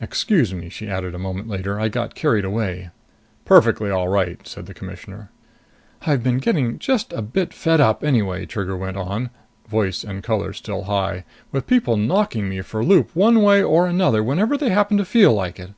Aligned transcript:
"Excuse 0.00 0.52
me," 0.52 0.68
she 0.68 0.88
added 0.88 1.14
a 1.14 1.20
moment 1.20 1.46
later. 1.46 1.78
"I 1.78 1.88
got 1.88 2.16
carried 2.16 2.44
away." 2.44 2.90
"Perfectly 3.44 3.90
all 3.92 4.08
right," 4.08 4.40
said 4.44 4.66
the 4.66 4.74
Commissioner. 4.74 5.30
"I've 6.04 6.20
been 6.24 6.38
getting 6.38 6.80
just 6.80 7.12
a 7.12 7.22
bit 7.22 7.54
fed 7.54 7.80
up 7.80 8.02
anyway," 8.02 8.44
Trigger 8.44 8.76
went 8.76 8.96
on, 8.96 9.30
voice 9.68 10.02
and 10.02 10.20
color 10.20 10.52
still 10.52 10.82
high, 10.90 11.22
"with 11.52 11.68
people 11.68 11.96
knocking 11.96 12.48
me 12.48 12.60
for 12.62 12.80
a 12.80 12.84
loop 12.84 13.10
one 13.14 13.40
way 13.40 13.62
or 13.62 13.86
another 13.86 14.20
whenever 14.20 14.56
they 14.56 14.70
happen 14.70 14.96
to 14.96 15.04
feel 15.04 15.32
like 15.32 15.60
it!" 15.60 15.70